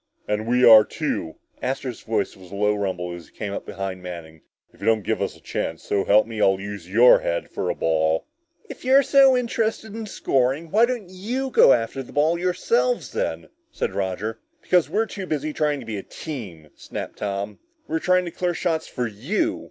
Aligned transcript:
"And 0.27 0.47
we 0.47 0.65
are 0.65 0.83
too!" 0.83 1.35
Astro's 1.61 2.01
voice 2.01 2.35
was 2.35 2.49
a 2.51 2.55
low 2.55 2.73
rumble 2.73 3.13
as 3.13 3.27
he 3.27 3.35
came 3.37 3.53
up 3.53 3.67
behind 3.67 4.01
Manning. 4.01 4.41
"If 4.73 4.79
you 4.81 4.87
don't 4.87 5.03
give 5.03 5.21
us 5.21 5.37
a 5.37 5.39
chance, 5.39 5.83
so 5.83 6.05
help 6.05 6.25
me, 6.25 6.41
I'll 6.41 6.59
use 6.59 6.89
your 6.89 7.19
head 7.19 7.51
for 7.51 7.69
a 7.69 7.75
ball!" 7.75 8.25
"If 8.67 8.83
you're 8.83 9.03
so 9.03 9.37
interested 9.37 9.93
in 9.93 10.07
scoring, 10.07 10.71
why 10.71 10.87
don't 10.87 11.07
you 11.11 11.51
go 11.51 11.71
after 11.71 12.01
the 12.01 12.13
ball 12.13 12.39
yourselves 12.39 13.11
then?" 13.13 13.49
said 13.71 13.93
Roger. 13.93 14.39
"Because 14.63 14.89
we're 14.89 15.05
too 15.05 15.27
busy 15.27 15.53
trying 15.53 15.79
to 15.81 15.85
be 15.85 15.97
a 15.99 16.01
team!" 16.01 16.69
snapped 16.75 17.19
Tom. 17.19 17.59
"We're 17.87 17.99
trying 17.99 18.25
to 18.25 18.31
clear 18.31 18.55
shots 18.55 18.87
for 18.87 19.05
you!" 19.05 19.59